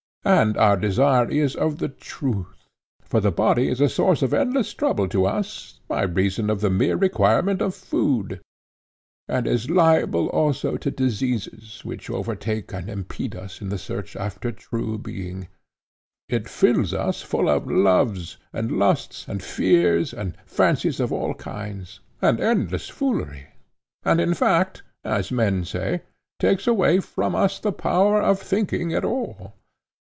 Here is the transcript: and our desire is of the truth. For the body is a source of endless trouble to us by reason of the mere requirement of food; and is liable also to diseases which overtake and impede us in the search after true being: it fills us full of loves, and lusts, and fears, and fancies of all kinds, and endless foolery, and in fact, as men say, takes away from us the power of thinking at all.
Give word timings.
and 0.23 0.55
our 0.55 0.77
desire 0.77 1.27
is 1.31 1.55
of 1.55 1.79
the 1.79 1.87
truth. 1.89 2.69
For 3.03 3.19
the 3.19 3.31
body 3.31 3.67
is 3.69 3.81
a 3.81 3.89
source 3.89 4.21
of 4.21 4.35
endless 4.35 4.71
trouble 4.71 5.07
to 5.07 5.25
us 5.25 5.79
by 5.87 6.03
reason 6.03 6.47
of 6.51 6.61
the 6.61 6.69
mere 6.69 6.95
requirement 6.95 7.59
of 7.59 7.73
food; 7.73 8.39
and 9.27 9.47
is 9.47 9.67
liable 9.71 10.27
also 10.27 10.77
to 10.77 10.91
diseases 10.91 11.81
which 11.83 12.07
overtake 12.07 12.71
and 12.71 12.87
impede 12.87 13.35
us 13.35 13.61
in 13.61 13.69
the 13.69 13.79
search 13.79 14.15
after 14.15 14.51
true 14.51 14.99
being: 14.99 15.47
it 16.29 16.47
fills 16.47 16.93
us 16.93 17.23
full 17.23 17.49
of 17.49 17.65
loves, 17.65 18.37
and 18.53 18.71
lusts, 18.77 19.25
and 19.27 19.41
fears, 19.41 20.13
and 20.13 20.37
fancies 20.45 20.99
of 20.99 21.11
all 21.11 21.33
kinds, 21.33 21.99
and 22.21 22.39
endless 22.39 22.89
foolery, 22.89 23.47
and 24.03 24.21
in 24.21 24.35
fact, 24.35 24.83
as 25.03 25.31
men 25.31 25.65
say, 25.65 26.03
takes 26.39 26.67
away 26.67 26.99
from 26.99 27.33
us 27.33 27.57
the 27.57 27.71
power 27.71 28.21
of 28.21 28.39
thinking 28.39 28.93
at 28.93 29.03
all. 29.03 29.53